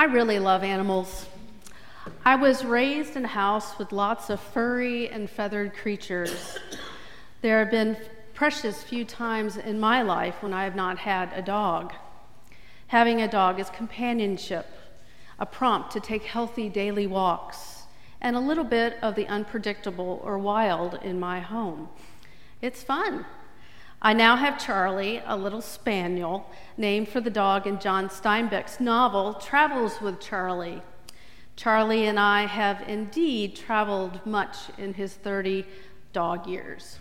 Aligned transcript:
I 0.00 0.04
really 0.04 0.38
love 0.38 0.64
animals. 0.64 1.26
I 2.24 2.34
was 2.34 2.64
raised 2.64 3.16
in 3.16 3.26
a 3.26 3.28
house 3.28 3.78
with 3.78 3.92
lots 3.92 4.30
of 4.30 4.40
furry 4.40 5.10
and 5.10 5.28
feathered 5.28 5.74
creatures. 5.74 6.56
There 7.42 7.58
have 7.58 7.70
been 7.70 7.98
precious 8.32 8.82
few 8.82 9.04
times 9.04 9.58
in 9.58 9.78
my 9.78 10.00
life 10.00 10.42
when 10.42 10.54
I 10.54 10.64
have 10.64 10.74
not 10.74 10.96
had 10.96 11.30
a 11.34 11.42
dog. 11.42 11.92
Having 12.86 13.20
a 13.20 13.28
dog 13.28 13.60
is 13.60 13.68
companionship, 13.68 14.66
a 15.38 15.44
prompt 15.44 15.90
to 15.90 16.00
take 16.00 16.22
healthy 16.22 16.70
daily 16.70 17.06
walks, 17.06 17.82
and 18.22 18.34
a 18.34 18.40
little 18.40 18.64
bit 18.64 18.96
of 19.02 19.16
the 19.16 19.26
unpredictable 19.26 20.22
or 20.24 20.38
wild 20.38 20.98
in 21.02 21.20
my 21.20 21.40
home. 21.40 21.90
It's 22.62 22.82
fun. 22.82 23.26
I 24.02 24.14
now 24.14 24.36
have 24.36 24.58
Charlie, 24.58 25.20
a 25.26 25.36
little 25.36 25.60
spaniel, 25.60 26.48
named 26.78 27.10
for 27.10 27.20
the 27.20 27.28
dog 27.28 27.66
in 27.66 27.78
John 27.78 28.08
Steinbeck's 28.08 28.80
novel, 28.80 29.34
Travels 29.34 30.00
with 30.00 30.20
Charley. 30.20 30.80
Charlie 31.54 32.06
and 32.06 32.18
I 32.18 32.46
have 32.46 32.80
indeed 32.88 33.56
traveled 33.56 34.24
much 34.24 34.56
in 34.78 34.94
his 34.94 35.12
30 35.12 35.66
dog 36.14 36.46
years. 36.46 36.98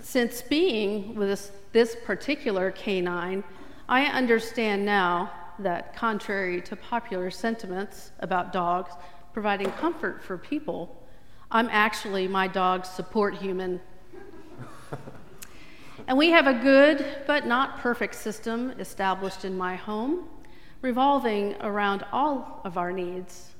Since 0.00 0.42
being 0.42 1.14
with 1.14 1.28
this, 1.28 1.52
this 1.70 1.96
particular 2.04 2.72
canine, 2.72 3.44
I 3.88 4.06
understand 4.06 4.84
now 4.84 5.30
that, 5.60 5.94
contrary 5.94 6.60
to 6.62 6.74
popular 6.74 7.30
sentiments 7.30 8.10
about 8.18 8.52
dogs 8.52 8.90
providing 9.32 9.70
comfort 9.72 10.24
for 10.24 10.36
people, 10.36 11.04
I'm 11.52 11.68
actually 11.70 12.26
my 12.26 12.48
dog's 12.48 12.88
support 12.88 13.36
human 13.36 13.80
and 16.06 16.18
we 16.18 16.30
have 16.30 16.46
a 16.46 16.54
good 16.54 17.04
but 17.26 17.46
not 17.46 17.78
perfect 17.78 18.14
system 18.14 18.72
established 18.78 19.44
in 19.44 19.56
my 19.56 19.76
home, 19.76 20.28
revolving 20.80 21.54
around 21.60 22.04
all 22.12 22.60
of 22.64 22.76
our 22.76 22.92
needs. 22.92 23.50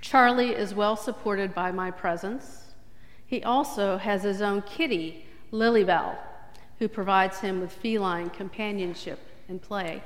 Charlie 0.00 0.54
is 0.54 0.74
well 0.74 0.96
supported 0.96 1.54
by 1.54 1.70
my 1.70 1.90
presence. 1.90 2.74
He 3.26 3.42
also 3.42 3.96
has 3.98 4.22
his 4.22 4.42
own 4.42 4.62
kitty, 4.62 5.26
Lilybell, 5.52 6.16
who 6.78 6.88
provides 6.88 7.40
him 7.40 7.60
with 7.60 7.72
feline 7.72 8.30
companionship 8.30 9.18
and 9.48 9.60
play. 9.60 10.02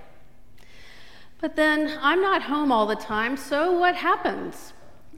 But 1.41 1.57
then 1.57 1.99
I'm 2.01 2.23
not 2.23 2.43
home 2.43 2.71
all 2.71 2.87
the 2.87 2.97
time, 2.97 3.37
so 3.37 3.77
what 3.79 3.97
happens? 3.97 4.73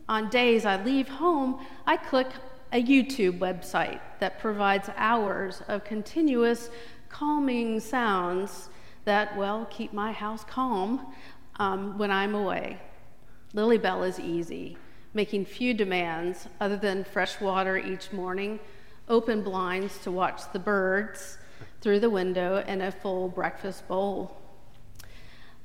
On 0.08 0.28
days 0.28 0.64
I 0.64 0.82
leave 0.82 1.08
home, 1.08 1.64
I 1.86 1.96
click 1.96 2.28
a 2.74 2.82
YouTube 2.82 3.38
website 3.38 4.00
that 4.18 4.40
provides 4.40 4.90
hours 4.96 5.62
of 5.68 5.84
continuous 5.84 6.70
calming 7.08 7.78
sounds 7.78 8.68
that, 9.04 9.36
well, 9.36 9.64
keep 9.70 9.92
my 9.92 10.10
house 10.10 10.42
calm 10.44 11.14
um, 11.60 11.96
when 11.96 12.10
I'm 12.10 12.34
away. 12.34 12.80
Lilybell 13.54 14.06
is 14.08 14.18
easy, 14.18 14.76
making 15.14 15.44
few 15.44 15.72
demands 15.72 16.48
other 16.60 16.76
than 16.76 17.04
fresh 17.04 17.40
water 17.40 17.78
each 17.78 18.12
morning, 18.12 18.58
open 19.08 19.44
blinds 19.44 19.98
to 19.98 20.10
watch 20.10 20.42
the 20.52 20.58
birds 20.58 21.38
through 21.80 22.00
the 22.00 22.10
window, 22.10 22.64
and 22.66 22.82
a 22.82 22.90
full 22.90 23.28
breakfast 23.28 23.86
bowl. 23.86 24.36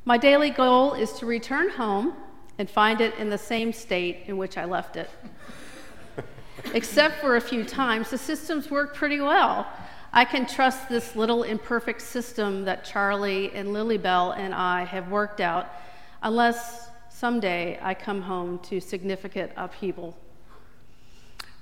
My 0.05 0.17
daily 0.19 0.51
goal 0.51 0.93
is 0.93 1.13
to 1.13 1.25
return 1.25 1.69
home 1.69 2.13
and 2.59 2.69
find 2.69 3.01
it 3.01 3.15
in 3.15 3.31
the 3.31 3.37
same 3.37 3.73
state 3.73 4.25
in 4.27 4.37
which 4.37 4.59
I 4.59 4.65
left 4.65 4.95
it. 4.95 5.09
Except 6.73 7.19
for 7.21 7.35
a 7.35 7.41
few 7.41 7.63
times, 7.63 8.09
the 8.09 8.17
systems 8.17 8.69
work 8.69 8.95
pretty 8.95 9.19
well. 9.19 9.67
I 10.11 10.25
can 10.25 10.45
trust 10.45 10.89
this 10.89 11.15
little 11.15 11.43
imperfect 11.43 12.01
system 12.01 12.65
that 12.65 12.83
Charlie 12.83 13.51
and 13.53 13.69
Lilybell 13.69 14.37
and 14.37 14.53
I 14.53 14.83
have 14.83 15.09
worked 15.09 15.39
out, 15.39 15.69
unless 16.23 16.89
someday 17.09 17.77
I 17.81 17.93
come 17.93 18.21
home 18.21 18.59
to 18.59 18.79
significant 18.79 19.51
upheaval. 19.55 20.17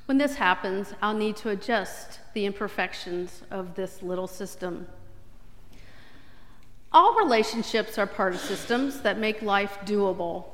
When 0.05 0.17
this 0.17 0.35
happens, 0.35 0.93
I'll 1.01 1.13
need 1.13 1.35
to 1.37 1.49
adjust 1.49 2.19
the 2.33 2.45
imperfections 2.45 3.41
of 3.51 3.75
this 3.75 4.01
little 4.01 4.27
system. 4.27 4.87
All 6.93 7.15
relationships 7.15 7.97
are 7.97 8.07
part 8.07 8.33
of 8.33 8.39
systems 8.39 9.01
that 9.01 9.19
make 9.19 9.41
life 9.41 9.79
doable. 9.85 10.45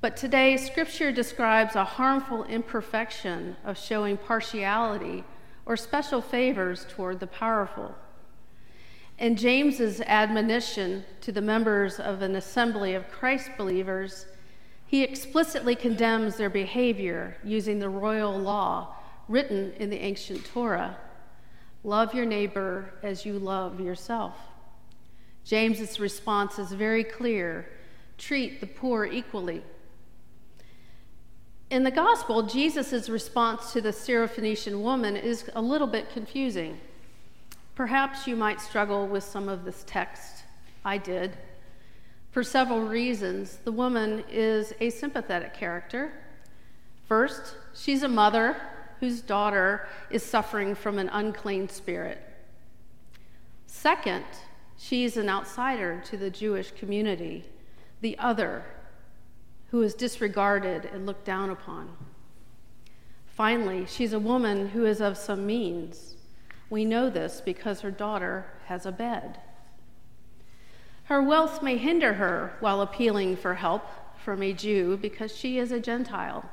But 0.00 0.16
today, 0.16 0.56
Scripture 0.56 1.12
describes 1.12 1.76
a 1.76 1.84
harmful 1.84 2.44
imperfection 2.44 3.56
of 3.64 3.76
showing 3.76 4.16
partiality 4.16 5.24
or 5.66 5.76
special 5.76 6.22
favors 6.22 6.86
toward 6.88 7.20
the 7.20 7.26
powerful. 7.26 7.94
In 9.18 9.36
James's 9.36 10.00
admonition 10.00 11.04
to 11.20 11.32
the 11.32 11.42
members 11.42 12.00
of 12.00 12.22
an 12.22 12.34
assembly 12.34 12.94
of 12.94 13.10
Christ 13.10 13.50
believers, 13.58 14.24
he 14.86 15.02
explicitly 15.02 15.76
condemns 15.76 16.36
their 16.36 16.48
behavior 16.48 17.36
using 17.44 17.78
the 17.78 17.90
royal 17.90 18.38
law 18.38 18.96
written 19.28 19.74
in 19.76 19.90
the 19.90 20.00
ancient 20.00 20.46
Torah 20.46 20.96
love 21.84 22.14
your 22.14 22.26
neighbor 22.26 22.94
as 23.02 23.26
you 23.26 23.38
love 23.38 23.80
yourself. 23.80 24.36
James's 25.44 26.00
response 26.00 26.58
is 26.58 26.72
very 26.72 27.04
clear 27.04 27.68
treat 28.16 28.60
the 28.60 28.66
poor 28.66 29.04
equally 29.04 29.62
in 31.70 31.84
the 31.84 31.90
gospel, 31.90 32.42
Jesus' 32.42 33.08
response 33.08 33.72
to 33.72 33.80
the 33.80 33.90
Syrophoenician 33.90 34.82
woman 34.82 35.16
is 35.16 35.48
a 35.54 35.62
little 35.62 35.86
bit 35.86 36.10
confusing. 36.10 36.80
Perhaps 37.76 38.26
you 38.26 38.34
might 38.34 38.60
struggle 38.60 39.06
with 39.06 39.22
some 39.22 39.48
of 39.48 39.64
this 39.64 39.84
text. 39.86 40.42
I 40.84 40.98
did. 40.98 41.36
For 42.32 42.42
several 42.42 42.82
reasons, 42.82 43.58
the 43.64 43.72
woman 43.72 44.24
is 44.28 44.74
a 44.80 44.90
sympathetic 44.90 45.54
character. 45.54 46.12
First, 47.06 47.54
she's 47.74 48.02
a 48.02 48.08
mother 48.08 48.56
whose 48.98 49.20
daughter 49.20 49.88
is 50.10 50.24
suffering 50.24 50.74
from 50.74 50.98
an 50.98 51.08
unclean 51.08 51.68
spirit. 51.68 52.20
Second, 53.66 54.24
she's 54.76 55.16
an 55.16 55.28
outsider 55.28 56.02
to 56.06 56.16
the 56.16 56.30
Jewish 56.30 56.72
community, 56.72 57.44
the 58.00 58.18
other 58.18 58.64
who 59.70 59.82
is 59.82 59.94
disregarded 59.94 60.84
and 60.86 61.06
looked 61.06 61.24
down 61.24 61.50
upon. 61.50 61.96
Finally, 63.26 63.86
she's 63.86 64.12
a 64.12 64.18
woman 64.18 64.68
who 64.70 64.84
is 64.84 65.00
of 65.00 65.16
some 65.16 65.46
means. 65.46 66.14
We 66.68 66.84
know 66.84 67.08
this 67.08 67.40
because 67.40 67.80
her 67.80 67.90
daughter 67.90 68.46
has 68.66 68.84
a 68.84 68.92
bed. 68.92 69.38
Her 71.04 71.22
wealth 71.22 71.62
may 71.62 71.76
hinder 71.76 72.14
her 72.14 72.56
while 72.60 72.80
appealing 72.80 73.36
for 73.36 73.54
help 73.54 73.84
from 74.16 74.42
a 74.42 74.52
Jew 74.52 74.96
because 74.96 75.34
she 75.34 75.58
is 75.58 75.72
a 75.72 75.80
Gentile, 75.80 76.48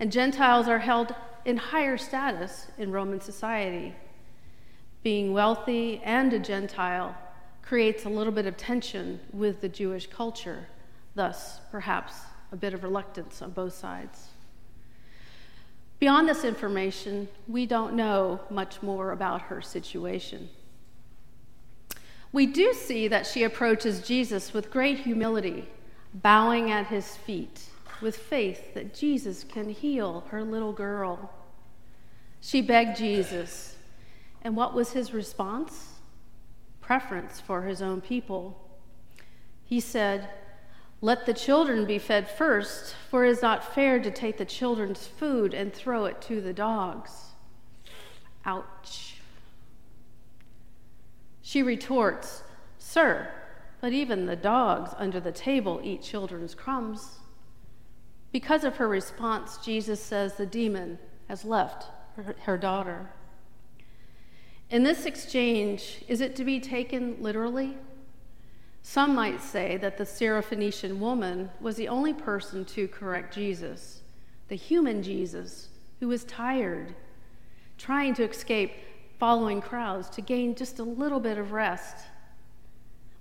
and 0.00 0.10
Gentiles 0.10 0.68
are 0.68 0.80
held 0.80 1.14
in 1.44 1.56
higher 1.56 1.96
status 1.96 2.66
in 2.76 2.90
Roman 2.90 3.20
society. 3.20 3.94
Being 5.02 5.32
wealthy 5.32 6.00
and 6.02 6.32
a 6.32 6.38
Gentile 6.38 7.16
creates 7.62 8.04
a 8.04 8.10
little 8.10 8.32
bit 8.32 8.46
of 8.46 8.56
tension 8.56 9.20
with 9.32 9.60
the 9.60 9.68
Jewish 9.68 10.08
culture, 10.08 10.66
thus, 11.14 11.60
perhaps, 11.70 12.16
a 12.56 12.58
bit 12.58 12.72
of 12.72 12.82
reluctance 12.82 13.42
on 13.42 13.50
both 13.50 13.74
sides. 13.74 14.28
Beyond 15.98 16.26
this 16.26 16.42
information, 16.42 17.28
we 17.46 17.66
don't 17.66 17.92
know 17.92 18.40
much 18.48 18.82
more 18.82 19.12
about 19.12 19.42
her 19.42 19.60
situation. 19.60 20.48
We 22.32 22.46
do 22.46 22.72
see 22.72 23.08
that 23.08 23.26
she 23.26 23.42
approaches 23.42 24.00
Jesus 24.00 24.54
with 24.54 24.70
great 24.70 25.00
humility, 25.00 25.68
bowing 26.14 26.70
at 26.70 26.86
his 26.86 27.14
feet, 27.14 27.64
with 28.00 28.16
faith 28.16 28.72
that 28.72 28.94
Jesus 28.94 29.44
can 29.44 29.68
heal 29.68 30.24
her 30.30 30.42
little 30.42 30.72
girl. 30.72 31.30
She 32.40 32.62
begged 32.62 32.96
Jesus, 32.96 33.76
and 34.40 34.56
what 34.56 34.72
was 34.72 34.92
his 34.92 35.12
response? 35.12 35.96
Preference 36.80 37.38
for 37.38 37.64
his 37.64 37.82
own 37.82 38.00
people. 38.00 38.66
He 39.62 39.78
said, 39.78 40.30
let 41.00 41.26
the 41.26 41.34
children 41.34 41.84
be 41.84 41.98
fed 41.98 42.28
first, 42.28 42.94
for 43.10 43.24
it 43.24 43.30
is 43.30 43.42
not 43.42 43.74
fair 43.74 44.00
to 44.00 44.10
take 44.10 44.38
the 44.38 44.44
children's 44.44 45.06
food 45.06 45.52
and 45.52 45.72
throw 45.72 46.06
it 46.06 46.20
to 46.22 46.40
the 46.40 46.52
dogs. 46.52 47.12
Ouch. 48.44 49.16
She 51.42 51.62
retorts, 51.62 52.42
Sir, 52.78 53.28
but 53.80 53.92
even 53.92 54.26
the 54.26 54.36
dogs 54.36 54.92
under 54.96 55.20
the 55.20 55.32
table 55.32 55.80
eat 55.84 56.02
children's 56.02 56.54
crumbs. 56.54 57.18
Because 58.32 58.64
of 58.64 58.76
her 58.76 58.88
response, 58.88 59.58
Jesus 59.58 60.00
says 60.00 60.34
the 60.34 60.46
demon 60.46 60.98
has 61.28 61.44
left 61.44 61.86
her, 62.16 62.34
her 62.42 62.58
daughter. 62.58 63.10
In 64.70 64.82
this 64.82 65.06
exchange, 65.06 66.02
is 66.08 66.20
it 66.20 66.34
to 66.36 66.44
be 66.44 66.58
taken 66.58 67.16
literally? 67.20 67.76
Some 68.88 69.16
might 69.16 69.42
say 69.42 69.78
that 69.78 69.98
the 69.98 70.04
Syrophoenician 70.04 70.98
woman 70.98 71.50
was 71.60 71.74
the 71.74 71.88
only 71.88 72.12
person 72.12 72.64
to 72.66 72.86
correct 72.86 73.34
Jesus, 73.34 74.02
the 74.46 74.54
human 74.54 75.02
Jesus, 75.02 75.70
who 75.98 76.06
was 76.06 76.22
tired, 76.22 76.94
trying 77.78 78.14
to 78.14 78.22
escape 78.22 78.70
following 79.18 79.60
crowds 79.60 80.08
to 80.10 80.20
gain 80.20 80.54
just 80.54 80.78
a 80.78 80.84
little 80.84 81.18
bit 81.18 81.36
of 81.36 81.50
rest. 81.50 81.96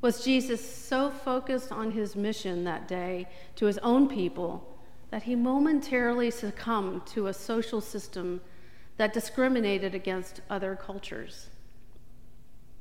Was 0.02 0.24
Jesus 0.24 0.64
so 0.64 1.10
focused 1.10 1.72
on 1.72 1.90
his 1.90 2.16
mission 2.16 2.64
that 2.66 2.88
day 2.88 3.28
to 3.56 3.66
his 3.66 3.80
own 3.80 4.08
people 4.08 4.78
that 5.10 5.24
he 5.24 5.36
momentarily 5.36 6.30
succumbed 6.30 7.08
to 7.08 7.26
a 7.26 7.34
social 7.34 7.82
system 7.82 8.40
that 8.98 9.14
discriminated 9.14 9.96
against 9.96 10.42
other 10.48 10.76
cultures? 10.76 11.50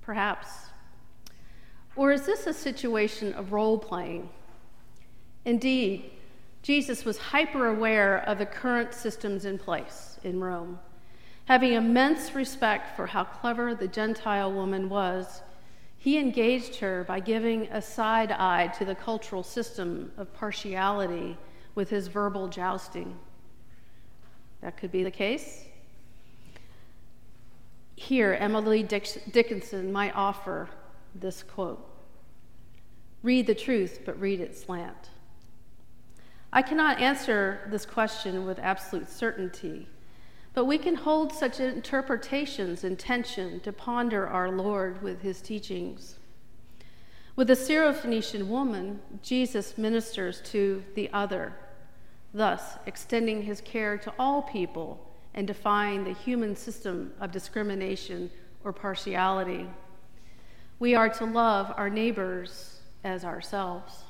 Perhaps. 0.02 0.73
Or 1.96 2.12
is 2.12 2.26
this 2.26 2.46
a 2.46 2.52
situation 2.52 3.32
of 3.34 3.52
role 3.52 3.78
playing? 3.78 4.28
Indeed, 5.44 6.10
Jesus 6.62 7.04
was 7.04 7.18
hyper 7.18 7.66
aware 7.66 8.18
of 8.26 8.38
the 8.38 8.46
current 8.46 8.94
systems 8.94 9.44
in 9.44 9.58
place 9.58 10.18
in 10.24 10.40
Rome. 10.40 10.78
Having 11.44 11.74
immense 11.74 12.34
respect 12.34 12.96
for 12.96 13.06
how 13.06 13.24
clever 13.24 13.74
the 13.74 13.86
Gentile 13.86 14.50
woman 14.50 14.88
was, 14.88 15.42
he 15.98 16.18
engaged 16.18 16.76
her 16.76 17.04
by 17.04 17.20
giving 17.20 17.66
a 17.66 17.80
side 17.80 18.32
eye 18.32 18.68
to 18.78 18.84
the 18.84 18.94
cultural 18.94 19.42
system 19.42 20.10
of 20.16 20.32
partiality 20.34 21.36
with 21.74 21.90
his 21.90 22.08
verbal 22.08 22.48
jousting. 22.48 23.16
That 24.62 24.76
could 24.76 24.90
be 24.90 25.04
the 25.04 25.10
case. 25.10 25.64
Here, 27.96 28.34
Emily 28.40 28.82
Dickinson 28.82 29.92
might 29.92 30.14
offer 30.16 30.68
this 31.14 31.42
quote 31.42 31.84
Read 33.22 33.46
the 33.46 33.54
truth, 33.54 34.00
but 34.04 34.20
read 34.20 34.40
it 34.40 34.56
slant. 34.56 35.10
I 36.52 36.62
cannot 36.62 37.00
answer 37.00 37.60
this 37.70 37.84
question 37.84 38.46
with 38.46 38.58
absolute 38.58 39.08
certainty, 39.08 39.88
but 40.52 40.66
we 40.66 40.78
can 40.78 40.94
hold 40.94 41.32
such 41.32 41.58
interpretations 41.58 42.84
in 42.84 42.96
tension 42.96 43.60
to 43.60 43.72
ponder 43.72 44.28
our 44.28 44.50
Lord 44.50 45.02
with 45.02 45.22
his 45.22 45.40
teachings. 45.40 46.18
With 47.34 47.48
the 47.48 47.54
Syrophoenician 47.54 48.46
woman, 48.46 49.00
Jesus 49.20 49.76
ministers 49.76 50.40
to 50.42 50.84
the 50.94 51.10
other, 51.12 51.56
thus 52.32 52.78
extending 52.86 53.42
his 53.42 53.60
care 53.60 53.98
to 53.98 54.12
all 54.16 54.42
people 54.42 55.10
and 55.34 55.48
defying 55.48 56.04
the 56.04 56.12
human 56.12 56.54
system 56.54 57.12
of 57.18 57.32
discrimination 57.32 58.30
or 58.62 58.72
partiality. 58.72 59.66
We 60.78 60.94
are 60.94 61.08
to 61.08 61.24
love 61.24 61.72
our 61.76 61.88
neighbors 61.88 62.80
as 63.02 63.24
ourselves. 63.24 64.02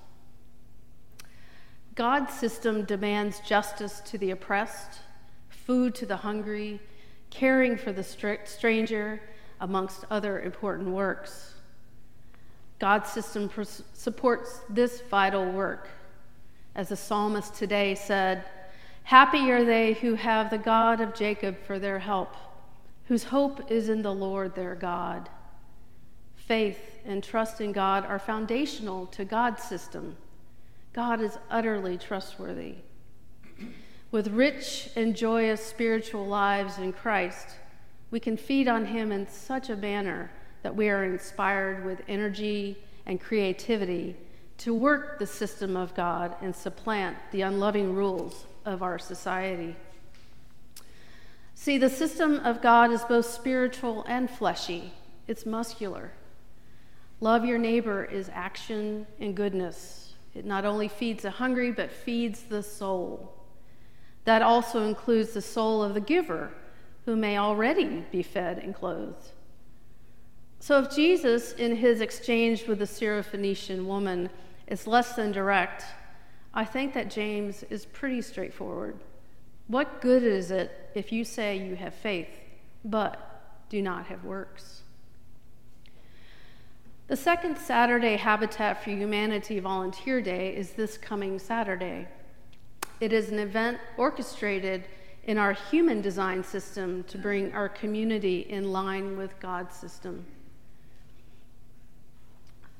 God's 1.95 2.33
system 2.35 2.85
demands 2.85 3.41
justice 3.41 4.01
to 4.07 4.19
the 4.19 4.31
oppressed 4.31 5.01
food 5.49 5.95
to 5.95 6.07
the 6.07 6.17
hungry, 6.17 6.81
caring 7.31 7.77
for 7.77 7.93
the 7.93 8.03
stranger, 8.03 9.21
amongst 9.61 10.05
other 10.11 10.41
important 10.41 10.89
works. 10.89 11.55
God's 12.79 13.09
system 13.09 13.51
supports 13.95 14.61
this 14.69 15.01
vital 15.03 15.51
work. 15.51 15.89
As 16.75 16.89
the 16.89 16.97
psalmist 16.97 17.55
today 17.55 17.95
said, 17.95 18.45
Happy 19.05 19.51
are 19.51 19.65
they 19.65 19.95
who 19.95 20.15
have 20.15 20.51
the 20.51 20.59
God 20.59 21.01
of 21.01 21.15
Jacob 21.15 21.57
for 21.67 21.79
their 21.79 21.99
help, 21.99 22.35
whose 23.07 23.25
hope 23.25 23.71
is 23.71 23.89
in 23.89 24.03
the 24.03 24.15
Lord 24.15 24.55
their 24.55 24.75
God. 24.75 25.29
Faith 26.47 27.01
and 27.05 27.23
trust 27.23 27.61
in 27.61 27.73
God 27.73 28.05
are 28.07 28.19
foundational 28.19 29.07
to 29.07 29.25
God's 29.25 29.63
system. 29.63 30.17
God 30.93 31.21
is 31.21 31.39
utterly 31.51 31.99
trustworthy 31.99 32.77
with 34.15 34.29
rich 34.29 34.91
and 34.95 35.17
joyous 35.17 35.61
spiritual 35.61 36.25
lives 36.25 36.79
in 36.79 36.93
Christ, 36.93 37.49
we 38.13 38.21
can 38.21 38.37
feed 38.37 38.69
on 38.69 38.85
Him 38.85 39.11
in 39.11 39.27
such 39.27 39.71
a 39.71 39.77
manner 39.77 40.31
that 40.63 40.77
we 40.77 40.89
are 40.89 41.03
inspired 41.03 41.85
with 41.85 42.01
energy 42.07 42.79
and 43.07 43.21
creativity 43.21 44.17
to 44.59 44.73
work 44.73 45.19
the 45.19 45.27
system 45.27 45.77
of 45.77 45.97
God 45.97 46.37
and 46.41 46.55
supplant 46.55 47.17
the 47.33 47.41
unloving 47.41 47.93
rules 47.93 48.47
of 48.65 48.85
our 48.85 49.01
society. 49.01 49.75
See, 51.57 51.77
the 51.77 51.91
system 51.91 52.39
of 52.39 52.63
God 52.63 52.93
is 52.93 53.03
both 53.03 53.27
spiritual 53.27 54.05
and 54.07 54.31
fleshy, 54.31 54.93
it's 55.27 55.45
muscular. 55.45 56.13
Love 57.25 57.47
your 57.47 57.57
neighbor 57.57 58.05
is 58.05 58.31
action 58.35 59.07
and 59.19 59.35
goodness. 59.35 60.13
It 60.35 60.45
not 60.45 60.67
only 60.67 60.89
feeds 60.89 61.23
the 61.23 61.31
hungry, 61.31 61.73
but 61.73 61.91
feeds 61.91 62.43
the 62.43 62.63
soul. 62.63 63.33
That 64.25 64.43
also 64.43 64.83
includes 64.83 65.33
the 65.33 65.41
soul 65.41 65.83
of 65.83 65.95
the 65.95 66.03
giver, 66.03 66.51
who 67.07 67.17
may 67.17 67.39
already 67.39 68.05
be 68.13 68.23
fed 68.23 68.59
and 68.59 68.75
clothed. 68.75 69.31
So, 70.61 70.79
if 70.81 70.95
Jesus, 70.95 71.53
in 71.53 71.77
his 71.77 72.03
exchange 72.03 72.67
with 72.67 72.81
the 72.81 72.85
Syrophoenician 72.85 73.87
woman, 73.87 74.29
is 74.67 74.87
less 74.87 75.15
than 75.15 75.33
direct, 75.33 75.83
I 76.53 76.67
think 76.67 76.93
that 76.93 77.09
James 77.09 77.63
is 77.71 77.87
pretty 77.87 78.21
straightforward. 78.21 79.01
What 79.69 80.03
good 80.03 80.25
is 80.25 80.51
it 80.51 80.91
if 80.95 81.11
you 81.11 81.25
say 81.25 81.57
you 81.57 81.75
have 81.77 81.95
faith, 81.95 82.39
but 82.85 83.65
do 83.71 83.81
not 83.81 84.05
have 84.09 84.25
works? 84.25 84.83
The 87.07 87.17
second 87.17 87.59
Saturday 87.59 88.17
Habitat 88.17 88.83
for 88.83 88.89
Humanity 88.89 89.61
Volunteer 89.61 90.23
Day 90.23 90.57
is 90.57 90.71
this 90.71 90.97
coming 90.97 91.39
Saturday. 91.39 92.09
It 92.99 93.13
is 93.13 93.29
an 93.29 93.39
event 93.39 93.77
orchestrated 93.99 94.85
in 95.25 95.37
our 95.37 95.53
human 95.53 96.01
design 96.01 96.43
system 96.43 97.05
to 97.09 97.19
bring 97.19 97.53
our 97.53 97.69
community 97.69 98.47
in 98.49 98.73
line 98.73 99.19
with 99.19 99.39
God's 99.39 99.77
system. 99.77 100.25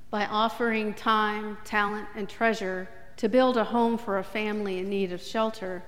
By 0.09 0.25
offering 0.25 0.95
time, 0.95 1.59
talent, 1.63 2.09
and 2.17 2.27
treasure 2.27 2.89
to 3.19 3.29
build 3.29 3.59
a 3.59 3.65
home 3.65 3.99
for 3.99 4.17
a 4.17 4.25
family 4.25 4.79
in 4.79 4.89
need 4.89 5.13
of 5.13 5.21
shelter, 5.21 5.83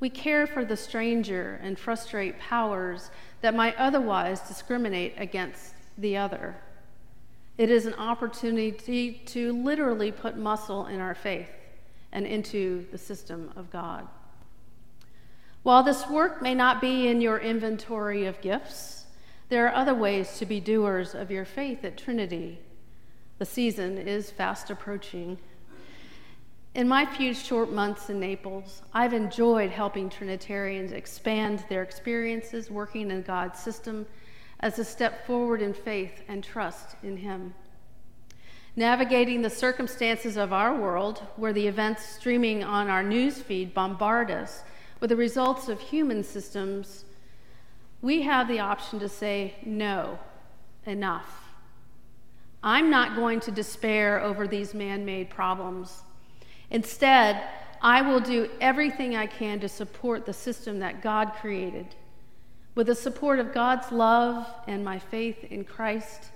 we 0.00 0.10
care 0.10 0.48
for 0.48 0.64
the 0.64 0.76
stranger 0.76 1.60
and 1.62 1.78
frustrate 1.78 2.40
powers 2.40 3.12
that 3.42 3.54
might 3.54 3.76
otherwise 3.76 4.40
discriminate 4.40 5.14
against 5.18 5.74
the 5.96 6.16
other. 6.16 6.56
It 7.58 7.70
is 7.70 7.86
an 7.86 7.94
opportunity 7.94 9.12
to 9.26 9.52
literally 9.52 10.12
put 10.12 10.36
muscle 10.36 10.86
in 10.86 11.00
our 11.00 11.14
faith 11.14 11.48
and 12.12 12.26
into 12.26 12.86
the 12.90 12.98
system 12.98 13.50
of 13.56 13.70
God. 13.70 14.06
While 15.62 15.82
this 15.82 16.06
work 16.08 16.42
may 16.42 16.54
not 16.54 16.80
be 16.80 17.08
in 17.08 17.20
your 17.20 17.38
inventory 17.38 18.26
of 18.26 18.40
gifts, 18.40 19.06
there 19.48 19.66
are 19.66 19.74
other 19.74 19.94
ways 19.94 20.38
to 20.38 20.46
be 20.46 20.60
doers 20.60 21.14
of 21.14 21.30
your 21.30 21.44
faith 21.44 21.84
at 21.84 21.96
Trinity. 21.96 22.58
The 23.38 23.46
season 23.46 23.96
is 23.98 24.30
fast 24.30 24.70
approaching. 24.70 25.38
In 26.74 26.86
my 26.86 27.06
few 27.06 27.32
short 27.32 27.72
months 27.72 28.10
in 28.10 28.20
Naples, 28.20 28.82
I've 28.92 29.14
enjoyed 29.14 29.70
helping 29.70 30.10
Trinitarians 30.10 30.92
expand 30.92 31.64
their 31.68 31.82
experiences 31.82 32.70
working 32.70 33.10
in 33.10 33.22
God's 33.22 33.58
system 33.58 34.06
as 34.66 34.78
a 34.78 34.84
step 34.84 35.26
forward 35.26 35.62
in 35.62 35.72
faith 35.72 36.22
and 36.28 36.44
trust 36.44 36.96
in 37.02 37.16
Him 37.16 37.54
navigating 38.76 39.40
the 39.40 39.50
circumstances 39.50 40.36
of 40.36 40.52
our 40.52 40.74
world, 40.74 41.22
where 41.36 41.54
the 41.54 41.66
events 41.66 42.04
streaming 42.04 42.62
on 42.62 42.88
our 42.88 43.02
news 43.02 43.40
feed 43.40 43.72
bombard 43.72 44.30
us 44.30 44.62
with 45.00 45.08
the 45.08 45.16
results 45.16 45.68
of 45.68 45.80
human 45.80 46.22
systems, 46.22 47.06
we 48.02 48.22
have 48.22 48.46
the 48.46 48.60
option 48.60 48.98
to 48.98 49.08
say, 49.08 49.54
no, 49.64 50.18
enough. 50.84 51.44
I'm 52.62 52.90
not 52.90 53.16
going 53.16 53.40
to 53.40 53.50
despair 53.50 54.20
over 54.20 54.46
these 54.46 54.74
man 54.74 55.06
made 55.06 55.30
problems. 55.30 56.02
Instead, 56.70 57.42
I 57.80 58.02
will 58.02 58.20
do 58.20 58.50
everything 58.60 59.16
I 59.16 59.26
can 59.26 59.58
to 59.60 59.68
support 59.68 60.26
the 60.26 60.32
system 60.32 60.80
that 60.80 61.02
God 61.02 61.32
created. 61.40 61.86
With 62.76 62.88
the 62.88 62.94
support 62.94 63.38
of 63.38 63.54
God's 63.54 63.90
love 63.90 64.46
and 64.68 64.84
my 64.84 64.98
faith 64.98 65.42
in 65.44 65.64
Christ, 65.64 66.26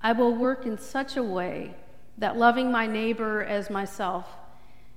I 0.00 0.12
will 0.12 0.32
work 0.32 0.64
in 0.64 0.78
such 0.78 1.16
a 1.16 1.22
way 1.24 1.74
that 2.18 2.38
loving 2.38 2.70
my 2.70 2.86
neighbor 2.86 3.42
as 3.42 3.68
myself 3.68 4.28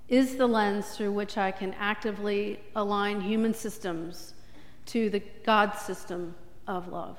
is 0.08 0.36
the 0.36 0.46
lens 0.46 0.96
through 0.96 1.12
which 1.12 1.40
I 1.40 1.50
can 1.50 1.74
actively 1.80 2.60
align 2.76 3.20
human 3.20 3.56
systems 3.56 4.36
to 4.86 5.10
the 5.10 5.24
God 5.44 5.74
system 5.74 6.36
of 6.68 6.88
love. 6.90 7.18